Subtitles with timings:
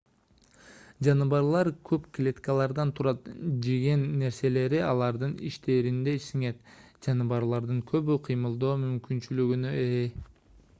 [1.07, 3.29] жаныбарлар көп клеткалардан турат
[3.67, 6.67] жеген нерселери алардын ичтеринде сиңет
[7.09, 10.05] жаныбарлардын көбү кыймылдоо мүмкүнчүлүгүнө ээ